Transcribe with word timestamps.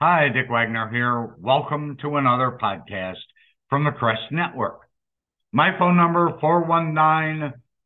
Hi, 0.00 0.28
Dick 0.28 0.48
Wagner 0.48 0.88
here. 0.90 1.34
Welcome 1.40 1.96
to 2.02 2.18
another 2.18 2.56
podcast 2.62 3.16
from 3.68 3.82
the 3.82 3.90
Crest 3.90 4.30
Network. 4.30 4.82
My 5.50 5.76
phone 5.76 5.96
number 5.96 6.38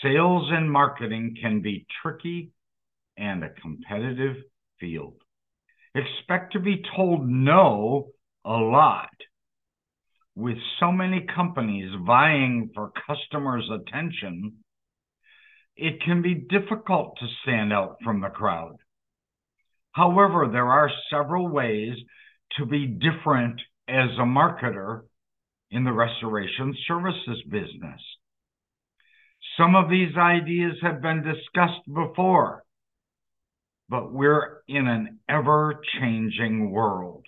sales 0.04 0.50
and 0.52 0.72
marketing 0.72 1.36
can 1.42 1.62
be 1.62 1.86
tricky 2.02 2.52
and 3.18 3.44
a 3.44 3.50
competitive 3.50 4.38
field. 4.80 5.16
Expect 5.96 6.54
to 6.54 6.60
be 6.60 6.84
told 6.96 7.28
no 7.28 8.10
a 8.46 8.54
lot. 8.54 9.10
With 10.36 10.58
so 10.80 10.92
many 10.92 11.26
companies 11.36 11.92
vying 12.06 12.72
for 12.74 12.92
customers' 13.08 13.70
attention, 13.70 14.54
it 15.76 16.02
can 16.04 16.22
be 16.22 16.36
difficult 16.36 17.18
to 17.20 17.28
stand 17.44 17.74
out 17.74 17.98
from 18.04 18.22
the 18.22 18.30
crowd. 18.30 18.78
However, 19.92 20.48
there 20.52 20.68
are 20.68 20.92
several 21.10 21.48
ways 21.48 21.96
to 22.58 22.66
be 22.66 22.86
different 22.86 23.60
as 23.88 24.10
a 24.18 24.24
marketer 24.24 25.02
in 25.72 25.84
the 25.84 25.92
restoration 25.92 26.76
services 26.88 27.44
business. 27.50 28.02
Some 29.60 29.76
of 29.76 29.90
these 29.90 30.16
ideas 30.18 30.78
have 30.82 31.02
been 31.02 31.22
discussed 31.22 31.86
before, 31.94 32.64
but 33.90 34.14
we're 34.14 34.62
in 34.70 34.88
an 34.88 35.20
ever 35.28 35.82
changing 36.00 36.72
world. 36.72 37.26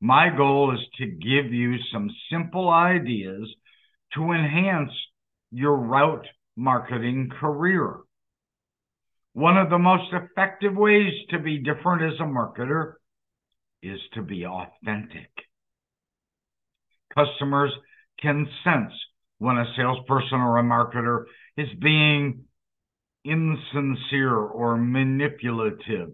My 0.00 0.30
goal 0.34 0.72
is 0.74 0.80
to 0.98 1.06
give 1.06 1.52
you 1.52 1.76
some 1.92 2.08
simple 2.32 2.70
ideas 2.70 3.54
to 4.14 4.32
enhance 4.32 4.90
your 5.50 5.76
route 5.76 6.26
marketing 6.56 7.30
career. 7.38 7.98
One 9.34 9.58
of 9.58 9.68
the 9.68 9.78
most 9.78 10.14
effective 10.14 10.74
ways 10.74 11.12
to 11.28 11.38
be 11.38 11.58
different 11.58 12.10
as 12.10 12.20
a 12.20 12.24
marketer 12.24 12.94
is 13.82 14.00
to 14.14 14.22
be 14.22 14.46
authentic. 14.46 15.30
Customers 17.14 17.72
can 18.18 18.48
sense 18.64 18.92
when 19.44 19.58
a 19.58 19.66
salesperson 19.76 20.40
or 20.40 20.56
a 20.56 20.62
marketer 20.62 21.24
is 21.58 21.68
being 21.78 22.44
insincere 23.26 24.34
or 24.34 24.78
manipulative. 24.78 26.12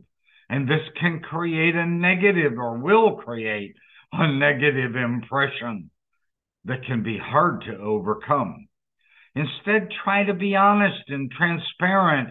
And 0.49 0.69
this 0.69 0.83
can 1.01 1.21
create 1.21 1.77
a 1.77 1.87
negative 1.87 2.59
or 2.59 2.79
will 2.79 3.19
create 3.19 3.77
a 4.13 4.33
negative 4.37 4.97
impression 4.97 5.91
that 6.65 6.85
can 6.85 7.05
be 7.05 7.19
hard 7.23 7.63
to 7.69 7.79
overcome. 7.79 8.67
Instead, 9.37 9.91
try 10.03 10.25
to 10.25 10.35
be 10.35 10.57
honest 10.57 11.05
and 11.07 11.31
transparent 11.31 12.31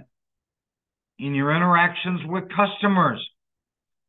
in 1.17 1.33
your 1.33 1.55
interactions 1.55 2.19
with 2.25 2.43
customers. 2.53 3.25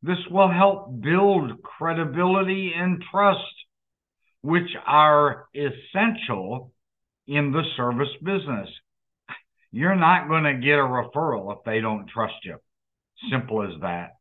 This 0.03 0.19
will 0.29 0.51
help 0.51 0.99
build 1.01 1.63
credibility 1.63 2.73
and 2.75 3.01
trust 3.11 3.39
which 4.41 4.69
are 4.85 5.45
essential 5.55 6.73
in 7.27 7.51
the 7.51 7.63
service 7.77 8.09
business. 8.23 8.69
You're 9.71 9.95
not 9.95 10.27
going 10.27 10.43
to 10.43 10.53
get 10.55 10.79
a 10.79 10.83
referral 10.83 11.55
if 11.55 11.63
they 11.65 11.79
don't 11.79 12.09
trust 12.09 12.35
you. 12.43 12.57
Simple 13.31 13.63
as 13.63 13.79
that. 13.81 14.11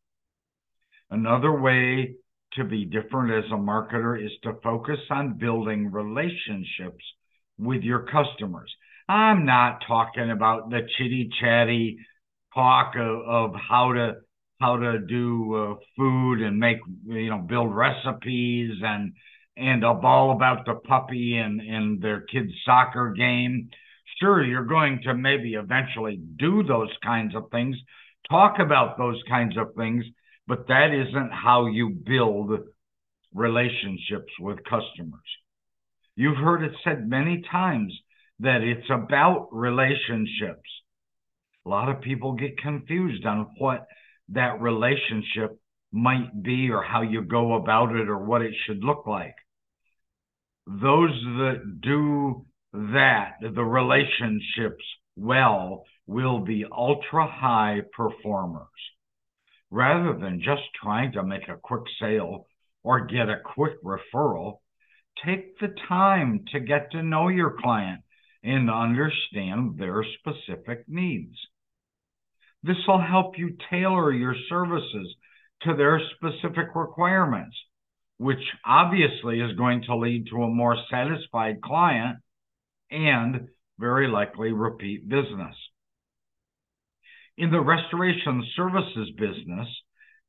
Another 1.10 1.52
way 1.52 2.14
to 2.54 2.64
be 2.64 2.84
different 2.84 3.44
as 3.44 3.50
a 3.50 3.56
marketer 3.56 4.22
is 4.22 4.32
to 4.42 4.54
focus 4.62 4.98
on 5.10 5.38
building 5.38 5.90
relationships 5.90 7.04
with 7.58 7.82
your 7.82 8.06
customers. 8.06 8.72
I'm 9.08 9.44
not 9.44 9.82
talking 9.86 10.30
about 10.30 10.70
the 10.70 10.80
chitty 10.96 11.30
chatty 11.40 11.98
talk 12.54 12.94
of, 12.96 13.20
of, 13.26 13.54
how 13.68 13.92
to 13.92 14.14
how 14.60 14.76
to 14.76 14.98
do 14.98 15.54
uh, 15.54 15.74
food 15.96 16.42
and 16.42 16.58
make 16.58 16.78
you 17.06 17.30
know 17.30 17.38
build 17.38 17.74
recipes 17.74 18.74
and 18.82 19.12
and 19.56 19.84
a 19.84 19.94
ball 19.94 20.32
about 20.32 20.64
the 20.66 20.74
puppy 20.74 21.36
and, 21.36 21.60
and 21.60 22.00
their 22.00 22.22
kid's 22.22 22.52
soccer 22.64 23.12
game. 23.16 23.70
Sure, 24.20 24.44
you're 24.44 24.64
going 24.64 25.00
to 25.04 25.14
maybe 25.14 25.54
eventually 25.54 26.20
do 26.38 26.62
those 26.62 26.90
kinds 27.02 27.34
of 27.34 27.50
things, 27.50 27.76
talk 28.28 28.58
about 28.58 28.98
those 28.98 29.20
kinds 29.28 29.56
of 29.56 29.74
things, 29.76 30.04
but 30.46 30.66
that 30.68 30.92
isn't 30.92 31.32
how 31.32 31.66
you 31.66 31.90
build 31.90 32.60
relationships 33.34 34.32
with 34.40 34.58
customers. 34.64 35.20
You've 36.16 36.36
heard 36.36 36.62
it 36.62 36.72
said 36.84 37.08
many 37.08 37.42
times 37.50 37.96
that 38.40 38.62
it's 38.62 38.88
about 38.90 39.48
relationships. 39.52 40.68
A 41.64 41.68
lot 41.68 41.88
of 41.88 42.00
people 42.00 42.32
get 42.32 42.58
confused 42.58 43.24
on 43.26 43.50
what 43.58 43.86
that 44.30 44.60
relationship 44.60 45.58
might 45.92 46.42
be 46.42 46.70
or 46.70 46.82
how 46.82 47.02
you 47.02 47.22
go 47.22 47.54
about 47.54 47.94
it 47.94 48.08
or 48.08 48.18
what 48.18 48.42
it 48.42 48.54
should 48.66 48.82
look 48.84 49.06
like 49.06 49.34
those 50.66 51.20
that 51.38 51.80
do 51.80 52.46
that, 52.72 53.32
the 53.40 53.64
relationships 53.64 54.84
well, 55.16 55.84
will 56.06 56.40
be 56.40 56.64
ultra 56.70 57.26
high 57.26 57.80
performers. 57.96 58.66
Rather 59.70 60.18
than 60.18 60.40
just 60.42 60.62
trying 60.80 61.12
to 61.12 61.22
make 61.22 61.48
a 61.48 61.58
quick 61.62 61.82
sale 62.00 62.46
or 62.82 63.06
get 63.06 63.28
a 63.28 63.40
quick 63.54 63.74
referral, 63.84 64.58
take 65.24 65.58
the 65.58 65.74
time 65.88 66.44
to 66.52 66.60
get 66.60 66.90
to 66.92 67.02
know 67.02 67.28
your 67.28 67.56
client 67.60 68.00
and 68.42 68.70
understand 68.70 69.78
their 69.78 70.04
specific 70.18 70.84
needs. 70.88 71.36
This 72.62 72.78
will 72.86 73.00
help 73.00 73.38
you 73.38 73.56
tailor 73.70 74.12
your 74.12 74.34
services 74.48 75.14
to 75.62 75.74
their 75.74 76.00
specific 76.16 76.74
requirements 76.74 77.56
which 78.20 78.44
obviously 78.66 79.40
is 79.40 79.56
going 79.56 79.82
to 79.82 79.96
lead 79.96 80.26
to 80.28 80.42
a 80.42 80.46
more 80.46 80.76
satisfied 80.90 81.62
client 81.62 82.18
and 82.90 83.48
very 83.78 84.08
likely 84.08 84.52
repeat 84.52 85.08
business. 85.08 85.56
In 87.38 87.50
the 87.50 87.62
restoration 87.62 88.44
services 88.54 89.08
business, 89.16 89.66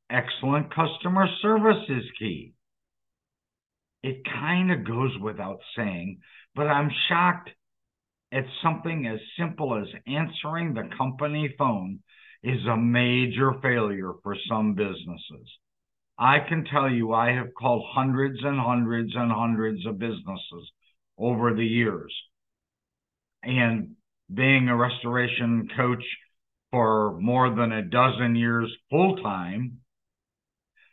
excellent 0.08 0.74
customer 0.74 1.26
service 1.42 1.84
is 1.90 2.04
key. 2.18 2.54
It 4.02 4.24
kind 4.24 4.72
of 4.72 4.86
goes 4.86 5.12
without 5.20 5.58
saying, 5.76 6.20
but 6.54 6.68
I'm 6.68 6.90
shocked 7.10 7.50
at 8.32 8.44
something 8.62 9.06
as 9.06 9.20
simple 9.38 9.78
as 9.78 9.88
answering 10.06 10.72
the 10.72 10.88
company 10.96 11.54
phone 11.58 11.98
is 12.42 12.64
a 12.66 12.76
major 12.76 13.52
failure 13.62 14.12
for 14.22 14.36
some 14.48 14.74
businesses. 14.74 15.48
I 16.18 16.38
can 16.48 16.64
tell 16.64 16.90
you 16.90 17.12
I 17.12 17.32
have 17.32 17.54
called 17.58 17.84
hundreds 17.94 18.38
and 18.42 18.58
hundreds 18.58 19.12
and 19.14 19.30
hundreds 19.32 19.86
of 19.86 19.98
businesses 19.98 20.70
over 21.18 21.54
the 21.54 21.64
years. 21.64 22.14
And 23.42 23.96
being 24.32 24.68
a 24.68 24.76
restoration 24.76 25.68
coach 25.76 26.04
for 26.70 27.18
more 27.20 27.54
than 27.54 27.72
a 27.72 27.82
dozen 27.82 28.34
years 28.34 28.72
full 28.90 29.16
time, 29.16 29.78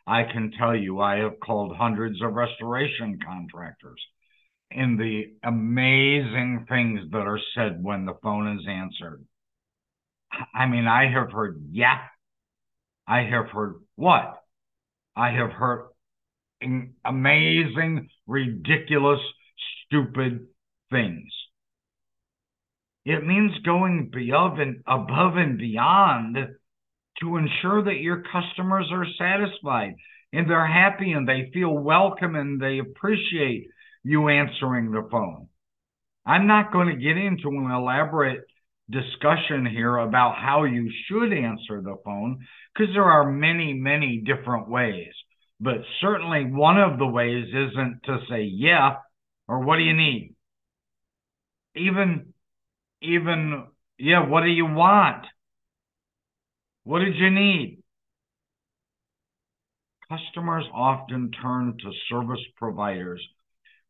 I 0.06 0.24
can 0.24 0.52
tell 0.58 0.74
you 0.74 1.00
I 1.00 1.18
have 1.18 1.38
called 1.40 1.76
hundreds 1.76 2.20
of 2.22 2.32
restoration 2.32 3.18
contractors. 3.24 4.00
And 4.72 4.98
the 4.98 5.34
amazing 5.42 6.66
things 6.68 7.00
that 7.12 7.26
are 7.26 7.40
said 7.54 7.82
when 7.82 8.04
the 8.04 8.14
phone 8.22 8.58
is 8.58 8.66
answered. 8.68 9.24
I 10.54 10.66
mean, 10.66 10.86
I 10.86 11.10
have 11.10 11.32
heard, 11.32 11.62
yeah. 11.70 11.98
I 13.06 13.22
have 13.22 13.48
heard 13.48 13.74
what? 13.96 14.40
I 15.16 15.30
have 15.30 15.50
heard 15.50 15.88
amazing, 17.04 18.08
ridiculous, 18.26 19.20
stupid 19.86 20.46
things. 20.90 21.32
It 23.04 23.26
means 23.26 23.52
going 23.64 24.10
above 24.14 24.58
and 24.58 24.82
above 24.86 25.36
and 25.36 25.58
beyond 25.58 26.36
to 27.20 27.36
ensure 27.36 27.82
that 27.84 28.00
your 28.00 28.22
customers 28.30 28.88
are 28.92 29.06
satisfied 29.18 29.94
and 30.32 30.48
they're 30.48 30.66
happy 30.66 31.12
and 31.12 31.28
they 31.28 31.50
feel 31.52 31.70
welcome 31.70 32.36
and 32.36 32.60
they 32.60 32.78
appreciate 32.78 33.68
you 34.04 34.28
answering 34.28 34.90
the 34.90 35.08
phone. 35.10 35.48
I'm 36.24 36.46
not 36.46 36.72
going 36.72 36.88
to 36.88 37.02
get 37.02 37.16
into 37.16 37.48
an 37.48 37.70
elaborate 37.70 38.44
discussion 38.90 39.66
here 39.66 39.96
about 39.98 40.36
how 40.36 40.64
you 40.64 40.90
should 41.06 41.32
answer 41.32 41.80
the 41.80 41.96
phone 42.04 42.40
because 42.74 42.92
there 42.94 43.04
are 43.04 43.30
many, 43.30 43.72
many 43.74 44.18
different 44.24 44.68
ways. 44.68 45.12
But 45.60 45.78
certainly 46.00 46.44
one 46.44 46.78
of 46.78 46.98
the 46.98 47.06
ways 47.06 47.46
isn't 47.48 48.00
to 48.04 48.18
say, 48.28 48.42
yeah, 48.42 48.96
or 49.46 49.60
what 49.60 49.76
do 49.76 49.82
you 49.82 49.94
need? 49.94 50.34
Even, 51.76 52.32
even 53.02 53.66
Yeah, 53.98 54.26
what 54.26 54.42
do 54.42 54.48
you 54.48 54.64
want? 54.64 55.26
What 56.84 57.00
did 57.00 57.16
you 57.16 57.30
need? 57.30 57.82
Customers 60.08 60.64
often 60.74 61.30
turn 61.30 61.76
to 61.78 61.92
service 62.08 62.44
providers 62.56 63.22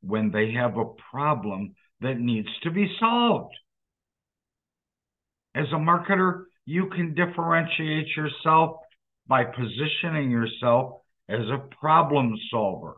when 0.02 0.32
they 0.32 0.52
have 0.52 0.76
a 0.76 0.84
problem 1.10 1.74
that 2.00 2.18
needs 2.18 2.48
to 2.64 2.70
be 2.70 2.92
solved. 2.98 3.54
As 5.54 5.66
a 5.72 5.76
marketer, 5.76 6.44
you 6.64 6.88
can 6.94 7.14
differentiate 7.14 8.08
yourself 8.16 8.76
by 9.26 9.44
positioning 9.44 10.30
yourself 10.30 11.00
as 11.28 11.40
a 11.48 11.68
problem 11.80 12.34
solver. 12.50 12.96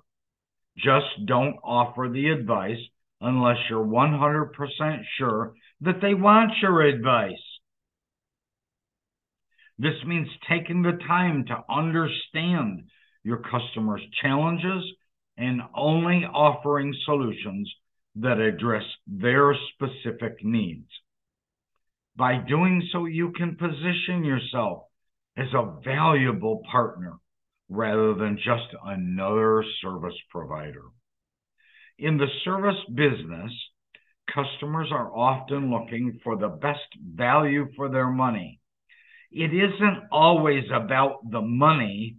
Just 0.76 1.26
don't 1.26 1.56
offer 1.62 2.08
the 2.12 2.28
advice 2.28 2.78
unless 3.20 3.56
you're 3.70 3.84
100% 3.84 5.02
sure 5.18 5.54
that 5.80 6.00
they 6.00 6.14
want 6.14 6.52
your 6.60 6.82
advice. 6.82 7.32
This 9.78 9.94
means 10.06 10.28
taking 10.48 10.82
the 10.82 10.98
time 11.06 11.44
to 11.46 11.64
understand 11.72 12.84
your 13.24 13.38
customer's 13.38 14.02
challenges 14.20 14.84
and 15.36 15.62
only 15.74 16.24
offering 16.24 16.94
solutions 17.04 17.72
that 18.16 18.38
address 18.38 18.84
their 19.06 19.54
specific 19.74 20.44
needs. 20.44 20.88
By 22.16 22.36
doing 22.36 22.88
so, 22.92 23.06
you 23.06 23.32
can 23.32 23.56
position 23.56 24.24
yourself 24.24 24.84
as 25.36 25.48
a 25.54 25.80
valuable 25.84 26.62
partner 26.70 27.14
rather 27.68 28.14
than 28.14 28.36
just 28.36 28.74
another 28.84 29.64
service 29.80 30.16
provider. 30.30 30.84
In 31.98 32.18
the 32.18 32.26
service 32.44 32.80
business, 32.94 33.52
customers 34.32 34.88
are 34.92 35.14
often 35.16 35.70
looking 35.70 36.20
for 36.22 36.36
the 36.36 36.48
best 36.48 36.80
value 37.02 37.68
for 37.76 37.88
their 37.88 38.08
money. 38.08 38.60
It 39.30 39.54
isn't 39.54 40.08
always 40.10 40.64
about 40.72 41.30
the 41.30 41.40
money 41.40 42.16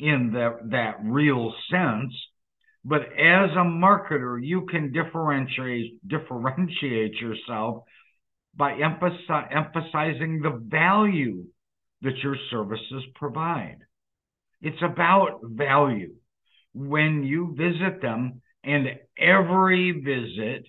in 0.00 0.32
the, 0.32 0.58
that 0.70 0.96
real 1.04 1.54
sense, 1.70 2.12
but 2.84 3.02
as 3.02 3.50
a 3.52 3.64
marketer, 3.64 4.38
you 4.42 4.66
can 4.66 4.92
differentiate 4.92 6.06
differentiate 6.06 7.14
yourself 7.20 7.84
by 8.56 8.72
emphasi- 8.72 9.54
emphasizing 9.54 10.40
the 10.40 10.60
value 10.64 11.44
that 12.02 12.16
your 12.22 12.36
services 12.50 13.04
provide. 13.14 13.78
It's 14.62 14.82
about 14.82 15.40
value. 15.42 16.14
When 16.74 17.22
you 17.22 17.54
visit 17.56 18.02
them, 18.02 18.42
and 18.64 18.98
every 19.16 19.92
visit 19.92 20.66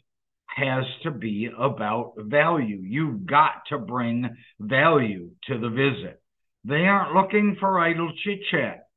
has 0.48 0.86
to 1.04 1.12
be 1.12 1.50
about 1.58 2.14
value. 2.18 2.80
You've 2.82 3.26
got 3.26 3.64
to 3.70 3.78
bring 3.78 4.30
value 4.60 5.32
to 5.48 5.60
the 5.60 5.70
visit. 5.70 6.22
They 6.64 6.86
aren't 6.86 7.16
looking 7.16 7.58
for 7.60 7.80
idle 7.80 8.12
chit 8.24 8.40
chat. 8.52 8.88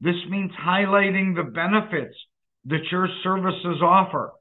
This 0.00 0.16
means 0.28 0.50
highlighting 0.52 1.34
the 1.36 1.50
benefits 1.50 2.16
that 2.66 2.90
your 2.90 3.08
services 3.22 3.82
offer, 3.82 4.32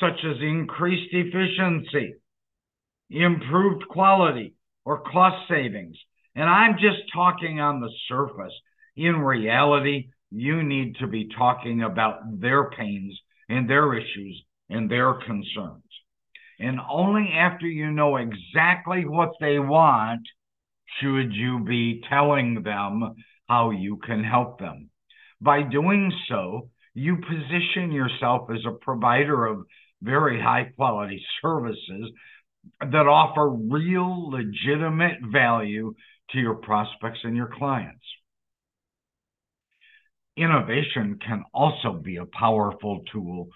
such 0.00 0.24
as 0.24 0.40
increased 0.40 1.12
efficiency, 1.12 2.14
improved 3.12 3.86
quality, 3.88 4.54
or 4.84 5.02
cost 5.02 5.48
savings. 5.48 5.96
And 6.34 6.48
I'm 6.48 6.74
just 6.74 7.02
talking 7.14 7.60
on 7.60 7.80
the 7.80 7.90
surface. 8.08 8.54
In 8.96 9.16
reality, 9.20 10.08
you 10.30 10.62
need 10.62 10.96
to 10.96 11.06
be 11.06 11.28
talking 11.36 11.82
about 11.82 12.40
their 12.40 12.70
pains 12.70 13.18
and 13.48 13.68
their 13.68 13.94
issues 13.94 14.42
and 14.70 14.90
their 14.90 15.14
concerns. 15.14 15.82
And 16.58 16.78
only 16.90 17.30
after 17.34 17.66
you 17.66 17.90
know 17.90 18.16
exactly 18.16 19.04
what 19.04 19.32
they 19.40 19.58
want 19.58 20.22
should 21.00 21.32
you 21.32 21.60
be 21.64 22.02
telling 22.08 22.62
them 22.62 23.14
how 23.48 23.70
you 23.70 23.98
can 23.98 24.24
help 24.24 24.58
them. 24.58 24.90
By 25.40 25.62
doing 25.62 26.12
so, 26.28 26.70
you 26.94 27.16
position 27.16 27.90
yourself 27.90 28.48
as 28.50 28.60
a 28.66 28.84
provider 28.84 29.46
of 29.46 29.64
very 30.02 30.40
high 30.40 30.72
quality 30.76 31.22
services 31.42 32.10
that 32.80 33.06
offer 33.06 33.48
real 33.48 34.30
legitimate 34.30 35.18
value 35.32 35.94
to 36.30 36.38
your 36.38 36.54
prospects 36.54 37.20
and 37.24 37.36
your 37.36 37.50
clients. 37.58 38.04
Innovation 40.36 41.18
can 41.24 41.44
also 41.52 41.92
be 41.92 42.16
a 42.16 42.26
powerful 42.26 43.02
tool 43.12 43.48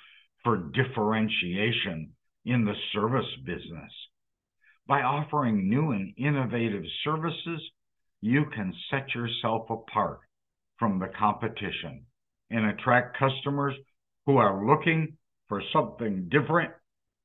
for 0.44 0.70
differentiation 0.74 2.12
in 2.44 2.64
the 2.64 2.74
service 2.92 3.26
business. 3.44 3.92
By 4.86 5.02
offering 5.02 5.68
new 5.68 5.90
and 5.92 6.14
innovative 6.16 6.84
services, 7.02 7.60
you 8.20 8.44
can 8.54 8.72
set 8.90 9.14
yourself 9.14 9.68
apart 9.70 10.20
from 10.78 10.98
the 10.98 11.08
competition 11.18 12.04
and 12.50 12.66
attract 12.66 13.18
customers 13.18 13.74
who 14.26 14.36
are 14.36 14.64
looking 14.64 15.16
for 15.48 15.62
something 15.72 16.28
different 16.30 16.72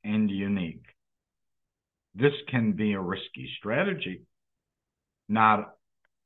and 0.03 0.29
unique. 0.29 0.85
This 2.13 2.33
can 2.49 2.73
be 2.73 2.93
a 2.93 2.99
risky 2.99 3.49
strategy, 3.57 4.21
not 5.29 5.75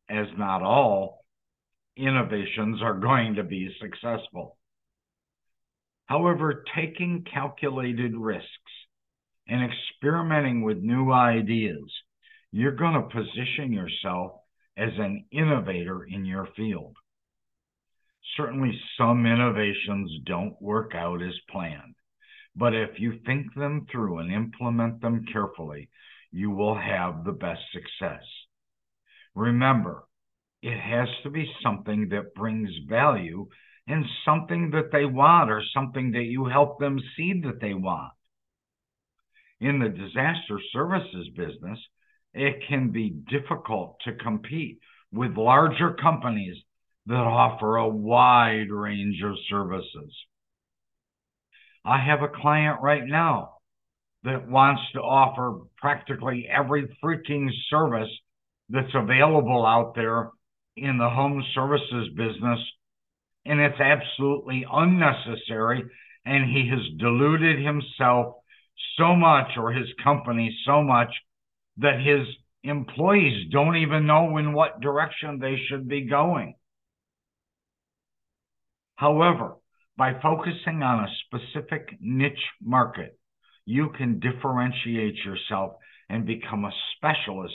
as 0.09 0.27
not 0.37 0.61
all 0.61 1.25
innovations 1.97 2.81
are 2.81 2.99
going 2.99 3.35
to 3.35 3.43
be 3.43 3.73
successful. 3.79 4.57
However, 6.07 6.63
taking 6.75 7.25
calculated 7.31 8.15
risks 8.15 8.49
and 9.47 9.71
experimenting 9.71 10.63
with 10.63 10.77
new 10.77 11.11
ideas, 11.11 11.91
you're 12.51 12.75
going 12.75 12.93
to 12.93 13.15
position 13.15 13.71
yourself 13.71 14.33
as 14.77 14.91
an 14.97 15.25
innovator 15.31 16.03
in 16.03 16.25
your 16.25 16.47
field. 16.55 16.95
Certainly, 18.37 18.79
some 18.97 19.25
innovations 19.25 20.11
don't 20.25 20.61
work 20.61 20.93
out 20.95 21.21
as 21.21 21.33
planned, 21.49 21.95
but 22.55 22.73
if 22.73 22.99
you 22.99 23.19
think 23.25 23.53
them 23.53 23.85
through 23.91 24.19
and 24.19 24.31
implement 24.31 25.01
them 25.01 25.25
carefully, 25.31 25.89
you 26.31 26.51
will 26.51 26.75
have 26.75 27.23
the 27.23 27.31
best 27.31 27.61
success. 27.71 28.23
Remember, 29.35 30.03
it 30.61 30.79
has 30.79 31.09
to 31.23 31.29
be 31.29 31.51
something 31.61 32.09
that 32.09 32.33
brings 32.33 32.69
value 32.87 33.47
and 33.87 34.05
something 34.23 34.71
that 34.71 34.91
they 34.91 35.05
want 35.05 35.51
or 35.51 35.61
something 35.73 36.11
that 36.11 36.23
you 36.23 36.45
help 36.45 36.79
them 36.79 36.99
see 37.15 37.41
that 37.43 37.59
they 37.61 37.73
want. 37.73 38.11
In 39.59 39.79
the 39.79 39.89
disaster 39.89 40.59
services 40.73 41.29
business, 41.35 41.79
it 42.33 42.63
can 42.67 42.89
be 42.89 43.09
difficult 43.09 43.97
to 44.05 44.13
compete 44.13 44.79
with 45.11 45.37
larger 45.37 45.93
companies 45.93 46.57
that 47.05 47.13
offer 47.15 47.77
a 47.77 47.87
wide 47.87 48.71
range 48.71 49.21
of 49.23 49.35
services. 49.49 50.13
I 51.85 52.03
have 52.03 52.23
a 52.23 52.41
client 52.41 52.81
right 52.81 53.05
now 53.05 53.57
that 54.23 54.49
wants 54.49 54.81
to 54.93 54.99
offer 55.01 55.59
practically 55.77 56.47
every 56.51 56.97
freaking 57.03 57.49
service 57.69 58.09
that's 58.69 58.93
available 58.95 59.63
out 59.65 59.93
there 59.93 60.31
in 60.75 60.97
the 60.97 61.09
home 61.09 61.43
services 61.53 62.09
business, 62.17 62.59
and 63.45 63.59
it's 63.59 63.79
absolutely 63.79 64.65
unnecessary. 64.69 65.83
And 66.25 66.49
he 66.49 66.67
has 66.71 66.79
deluded 66.97 67.63
himself 67.63 68.33
so 68.97 69.15
much, 69.15 69.51
or 69.57 69.71
his 69.71 69.87
company 70.03 70.57
so 70.65 70.81
much, 70.81 71.13
that 71.77 71.99
his 71.99 72.25
employees 72.63 73.47
don't 73.51 73.77
even 73.77 74.07
know 74.07 74.37
in 74.37 74.53
what 74.53 74.81
direction 74.81 75.37
they 75.37 75.57
should 75.69 75.87
be 75.87 76.05
going. 76.05 76.55
However, 78.95 79.57
by 79.97 80.13
focusing 80.21 80.83
on 80.83 81.05
a 81.05 81.15
specific 81.25 81.97
niche 81.99 82.33
market, 82.61 83.17
you 83.65 83.89
can 83.97 84.19
differentiate 84.19 85.15
yourself 85.25 85.73
and 86.09 86.25
become 86.25 86.65
a 86.65 86.73
specialist 86.95 87.53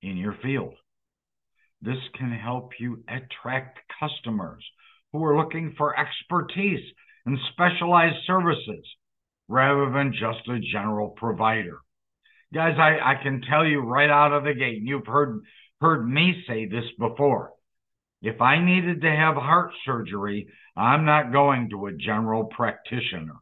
in 0.00 0.16
your 0.16 0.36
field. 0.42 0.74
This 1.80 1.98
can 2.16 2.32
help 2.32 2.70
you 2.78 3.02
attract 3.08 3.80
customers 4.00 4.64
who 5.12 5.24
are 5.24 5.36
looking 5.36 5.74
for 5.76 5.98
expertise 5.98 6.84
and 7.26 7.38
specialized 7.52 8.24
services 8.26 8.84
rather 9.48 9.90
than 9.92 10.12
just 10.12 10.48
a 10.48 10.60
general 10.72 11.10
provider. 11.10 11.78
Guys, 12.54 12.76
I, 12.78 12.98
I 13.12 13.22
can 13.22 13.42
tell 13.48 13.66
you 13.66 13.80
right 13.80 14.10
out 14.10 14.32
of 14.32 14.44
the 14.44 14.54
gate, 14.54 14.78
and 14.78 14.88
you've 14.88 15.06
heard 15.06 15.42
heard 15.80 16.08
me 16.08 16.44
say 16.46 16.66
this 16.66 16.84
before. 16.98 17.50
If 18.22 18.40
I 18.40 18.64
needed 18.64 19.02
to 19.02 19.10
have 19.10 19.34
heart 19.34 19.72
surgery, 19.84 20.48
I'm 20.76 21.04
not 21.04 21.32
going 21.32 21.70
to 21.70 21.86
a 21.86 21.92
general 21.92 22.44
practitioner. 22.44 23.34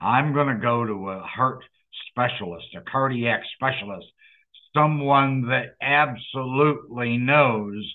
I'm 0.00 0.34
going 0.34 0.48
to 0.48 0.60
go 0.60 0.84
to 0.84 1.10
a 1.10 1.20
heart 1.20 1.64
specialist, 2.10 2.66
a 2.76 2.80
cardiac 2.80 3.42
specialist, 3.54 4.06
someone 4.74 5.48
that 5.48 5.76
absolutely 5.80 7.18
knows 7.18 7.94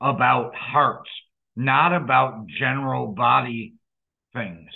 about 0.00 0.54
hearts, 0.54 1.08
not 1.56 1.94
about 1.94 2.46
general 2.58 3.08
body 3.08 3.74
things. 4.34 4.68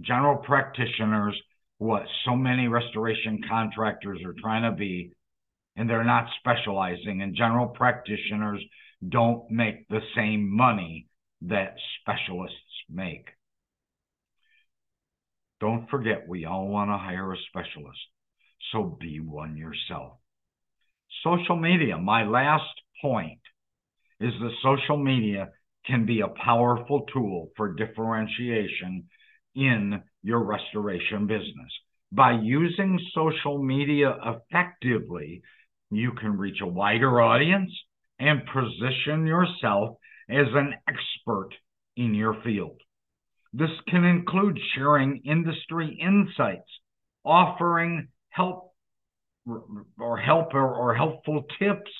General 0.00 0.36
practitioners 0.36 1.38
what 1.78 2.04
so 2.24 2.34
many 2.34 2.68
restoration 2.68 3.40
contractors 3.46 4.20
are 4.24 4.34
trying 4.40 4.62
to 4.62 4.76
be, 4.76 5.12
and 5.76 5.88
they're 5.88 6.04
not 6.04 6.28
specializing, 6.38 7.20
and 7.20 7.36
general 7.36 7.66
practitioners 7.66 8.64
don't 9.06 9.50
make 9.50 9.88
the 9.88 10.00
same 10.14 10.48
money 10.54 11.08
that 11.42 11.76
specialists 12.00 12.56
make. 12.90 13.28
Don't 15.60 15.88
forget, 15.88 16.28
we 16.28 16.44
all 16.44 16.68
want 16.68 16.90
to 16.90 16.98
hire 16.98 17.32
a 17.32 17.36
specialist, 17.48 17.98
so 18.72 18.96
be 19.00 19.20
one 19.20 19.56
yourself. 19.56 20.18
Social 21.22 21.56
media, 21.56 21.96
my 21.96 22.24
last 22.24 22.64
point 23.00 23.40
is 24.20 24.32
that 24.40 24.52
social 24.62 24.96
media 24.96 25.48
can 25.86 26.04
be 26.04 26.20
a 26.20 26.28
powerful 26.28 27.06
tool 27.12 27.50
for 27.56 27.74
differentiation 27.74 29.04
in 29.54 30.02
your 30.22 30.42
restoration 30.44 31.26
business. 31.26 31.72
By 32.12 32.32
using 32.32 32.98
social 33.14 33.62
media 33.62 34.14
effectively, 34.24 35.42
you 35.90 36.12
can 36.12 36.36
reach 36.36 36.60
a 36.60 36.66
wider 36.66 37.20
audience 37.20 37.70
and 38.18 38.42
position 38.46 39.26
yourself 39.26 39.98
as 40.28 40.46
an 40.54 40.74
expert 40.88 41.50
in 41.96 42.14
your 42.14 42.36
field. 42.42 42.80
This 43.52 43.70
can 43.88 44.04
include 44.04 44.58
sharing 44.74 45.22
industry 45.24 45.98
insights, 46.00 46.68
offering 47.24 48.08
help 48.30 48.72
or 49.98 50.18
help 50.18 50.54
or, 50.54 50.94
helpful 50.94 51.44
tips 51.58 51.90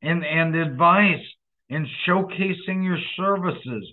and, 0.00 0.24
and 0.24 0.54
advice, 0.54 1.24
and 1.68 1.86
showcasing 2.06 2.84
your 2.84 2.98
services 3.16 3.92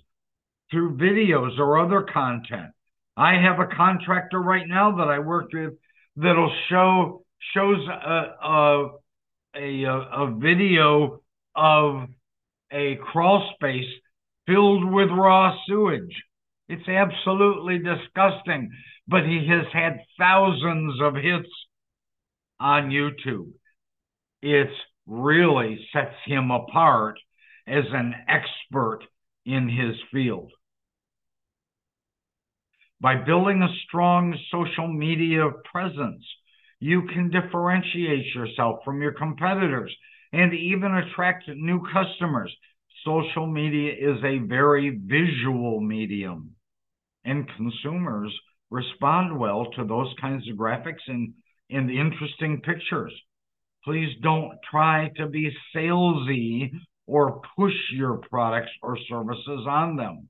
through 0.70 0.96
videos 0.96 1.58
or 1.58 1.80
other 1.80 2.02
content. 2.02 2.70
I 3.16 3.34
have 3.34 3.58
a 3.58 3.74
contractor 3.74 4.40
right 4.40 4.66
now 4.66 4.96
that 4.96 5.08
I 5.08 5.18
work 5.18 5.52
with 5.52 5.74
that'll 6.16 6.54
show 6.70 7.24
shows 7.54 7.86
a 7.88 8.24
a 8.42 8.88
a, 9.56 9.84
a 9.84 10.34
video 10.38 11.21
of 11.54 12.08
a 12.70 12.96
crawl 12.96 13.52
space 13.54 13.90
filled 14.46 14.90
with 14.90 15.10
raw 15.10 15.54
sewage. 15.66 16.22
It's 16.68 16.88
absolutely 16.88 17.78
disgusting, 17.78 18.70
but 19.06 19.24
he 19.24 19.46
has 19.48 19.66
had 19.72 20.00
thousands 20.18 21.00
of 21.02 21.14
hits 21.14 21.48
on 22.58 22.90
YouTube. 22.90 23.52
It 24.40 24.70
really 25.06 25.86
sets 25.92 26.14
him 26.24 26.50
apart 26.50 27.18
as 27.66 27.84
an 27.92 28.14
expert 28.28 29.00
in 29.44 29.68
his 29.68 29.96
field. 30.12 30.52
By 33.00 33.16
building 33.16 33.62
a 33.62 33.74
strong 33.86 34.36
social 34.50 34.86
media 34.86 35.50
presence, 35.70 36.24
you 36.78 37.02
can 37.12 37.30
differentiate 37.30 38.32
yourself 38.34 38.80
from 38.84 39.02
your 39.02 39.12
competitors 39.12 39.94
and 40.32 40.54
even 40.54 40.94
attract 40.94 41.48
new 41.48 41.82
customers. 41.92 42.54
Social 43.04 43.46
media 43.46 43.92
is 43.92 44.18
a 44.24 44.38
very 44.46 44.90
visual 44.90 45.80
medium, 45.80 46.54
and 47.24 47.48
consumers 47.56 48.32
respond 48.70 49.38
well 49.38 49.66
to 49.76 49.84
those 49.84 50.12
kinds 50.20 50.48
of 50.48 50.56
graphics 50.56 51.06
and, 51.08 51.34
and 51.70 51.90
interesting 51.90 52.60
pictures. 52.60 53.12
Please 53.84 54.10
don't 54.22 54.58
try 54.70 55.10
to 55.16 55.26
be 55.26 55.50
salesy 55.74 56.70
or 57.06 57.42
push 57.56 57.74
your 57.92 58.18
products 58.30 58.70
or 58.82 58.96
services 59.08 59.66
on 59.68 59.96
them. 59.96 60.28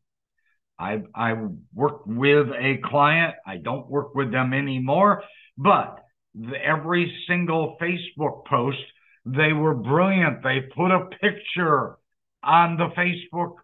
I 0.78 1.02
I 1.14 1.35
worked 1.75 2.06
with 2.06 2.49
a 2.49 2.78
client. 2.85 3.35
I 3.47 3.59
don't 3.59 3.88
work 3.88 4.14
with 4.14 4.32
them 4.32 4.52
anymore, 4.52 5.23
but 5.56 6.00
the, 6.35 6.56
every 6.56 7.12
single 7.28 7.76
Facebook 7.80 8.47
post, 8.47 8.78
they 9.25 9.52
were 9.52 9.75
brilliant. 9.75 10.43
They 10.43 10.61
put 10.75 10.91
a 10.91 11.07
picture 11.21 11.97
on 12.43 12.76
the 12.76 12.88
Facebook 12.97 13.57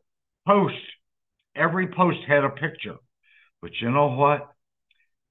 post. 0.46 0.74
Every 1.56 1.88
post 1.88 2.18
had 2.26 2.44
a 2.44 2.50
picture. 2.50 2.96
But 3.60 3.72
you 3.80 3.90
know 3.90 4.08
what? 4.08 4.48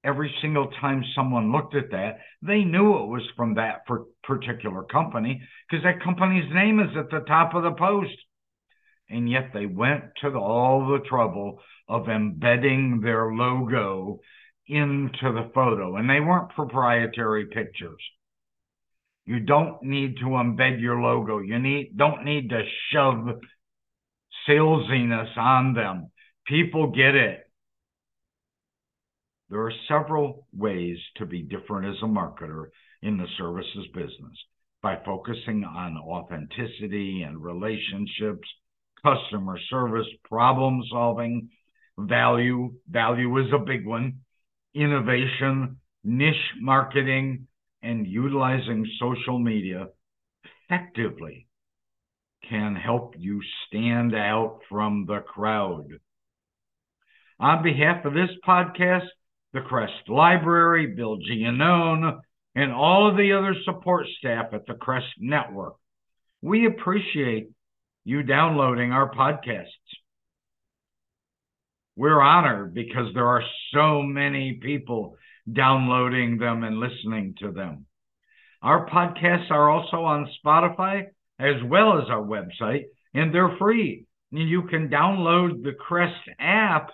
Every 0.04 0.32
single 0.40 0.70
time 0.80 1.02
someone 1.14 1.50
looked 1.50 1.74
at 1.74 1.90
that, 1.90 2.18
they 2.42 2.62
knew 2.62 2.96
it 2.98 3.08
was 3.08 3.28
from 3.36 3.54
that 3.54 3.86
particular 4.22 4.84
company 4.84 5.42
because 5.68 5.82
that 5.84 6.02
company's 6.02 6.52
name 6.52 6.78
is 6.78 6.96
at 6.96 7.10
the 7.10 7.24
top 7.26 7.54
of 7.54 7.62
the 7.62 7.72
post. 7.72 8.14
And 9.10 9.28
yet 9.28 9.50
they 9.54 9.66
went 9.66 10.04
to 10.20 10.36
all 10.36 10.86
the 10.86 11.00
trouble 11.08 11.60
of 11.88 12.08
embedding 12.08 13.00
their 13.00 13.32
logo 13.32 14.20
into 14.66 15.32
the 15.32 15.50
photo, 15.54 15.96
and 15.96 16.08
they 16.08 16.20
weren't 16.20 16.50
proprietary 16.50 17.46
pictures. 17.46 18.02
You 19.28 19.40
don't 19.40 19.82
need 19.82 20.16
to 20.20 20.24
embed 20.24 20.80
your 20.80 21.02
logo. 21.02 21.40
You 21.40 21.58
need 21.58 21.98
don't 21.98 22.24
need 22.24 22.48
to 22.48 22.62
shove 22.90 23.26
salesiness 24.48 25.36
on 25.36 25.74
them. 25.74 26.10
People 26.46 26.92
get 26.92 27.14
it. 27.14 27.40
There 29.50 29.60
are 29.60 29.72
several 29.86 30.46
ways 30.56 30.96
to 31.16 31.26
be 31.26 31.42
different 31.42 31.94
as 31.94 32.02
a 32.02 32.06
marketer 32.06 32.68
in 33.02 33.18
the 33.18 33.26
services 33.36 33.86
business 33.92 34.38
by 34.82 34.96
focusing 35.04 35.62
on 35.62 35.98
authenticity 35.98 37.20
and 37.20 37.44
relationships, 37.44 38.48
customer 39.04 39.58
service, 39.68 40.06
problem 40.24 40.80
solving, 40.90 41.50
value. 41.98 42.72
Value 42.90 43.36
is 43.44 43.52
a 43.52 43.58
big 43.58 43.86
one. 43.86 44.20
Innovation, 44.74 45.76
niche 46.02 46.54
marketing, 46.62 47.47
and 47.82 48.06
utilizing 48.06 48.86
social 48.98 49.38
media 49.38 49.86
effectively 50.68 51.46
can 52.48 52.74
help 52.74 53.14
you 53.18 53.40
stand 53.66 54.14
out 54.14 54.60
from 54.68 55.04
the 55.06 55.20
crowd. 55.20 55.88
On 57.40 57.62
behalf 57.62 58.04
of 58.04 58.14
this 58.14 58.30
podcast, 58.46 59.06
the 59.52 59.60
Crest 59.60 60.08
Library, 60.08 60.94
Bill 60.96 61.18
Giannone, 61.18 62.18
and 62.54 62.72
all 62.72 63.08
of 63.08 63.16
the 63.16 63.32
other 63.32 63.54
support 63.64 64.06
staff 64.18 64.46
at 64.52 64.66
the 64.66 64.74
Crest 64.74 65.06
Network, 65.18 65.74
we 66.42 66.66
appreciate 66.66 67.48
you 68.04 68.22
downloading 68.22 68.92
our 68.92 69.12
podcasts. 69.14 69.66
We're 71.96 72.20
honored 72.20 72.74
because 72.74 73.12
there 73.14 73.26
are 73.26 73.42
so 73.74 74.02
many 74.02 74.54
people 74.54 75.16
downloading 75.52 76.38
them 76.38 76.64
and 76.64 76.78
listening 76.78 77.34
to 77.40 77.52
them. 77.52 77.86
Our 78.62 78.88
podcasts 78.88 79.50
are 79.50 79.70
also 79.70 79.98
on 79.98 80.30
Spotify 80.44 81.04
as 81.38 81.62
well 81.64 81.98
as 81.98 82.08
our 82.08 82.22
website, 82.22 82.84
and 83.14 83.32
they're 83.32 83.56
free. 83.58 84.04
You 84.30 84.62
can 84.62 84.88
download 84.88 85.62
the 85.62 85.72
Crest 85.72 86.28
app 86.38 86.90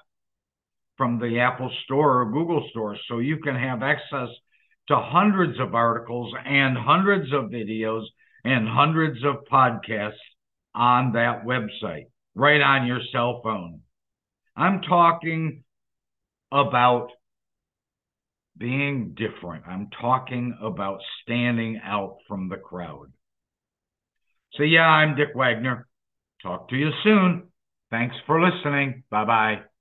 from 0.96 1.18
the 1.18 1.40
Apple 1.40 1.70
Store 1.84 2.20
or 2.20 2.30
Google 2.30 2.66
Store 2.70 2.96
so 3.08 3.18
you 3.18 3.38
can 3.38 3.56
have 3.56 3.82
access 3.82 4.28
to 4.88 4.96
hundreds 4.96 5.58
of 5.58 5.74
articles 5.74 6.32
and 6.44 6.76
hundreds 6.76 7.32
of 7.32 7.44
videos 7.44 8.04
and 8.44 8.68
hundreds 8.68 9.24
of 9.24 9.44
podcasts 9.50 10.12
on 10.74 11.12
that 11.12 11.44
website 11.44 12.04
right 12.34 12.60
on 12.60 12.86
your 12.86 13.00
cell 13.12 13.40
phone. 13.42 13.80
I'm 14.56 14.82
talking 14.82 15.64
about 16.52 17.08
being 18.56 19.14
different. 19.14 19.64
I'm 19.66 19.88
talking 20.00 20.56
about 20.62 21.00
standing 21.22 21.80
out 21.84 22.18
from 22.28 22.48
the 22.48 22.56
crowd. 22.56 23.12
So, 24.54 24.62
yeah, 24.62 24.86
I'm 24.86 25.16
Dick 25.16 25.30
Wagner. 25.34 25.88
Talk 26.42 26.68
to 26.68 26.76
you 26.76 26.90
soon. 27.02 27.48
Thanks 27.90 28.14
for 28.26 28.42
listening. 28.42 29.04
Bye 29.10 29.24
bye. 29.24 29.73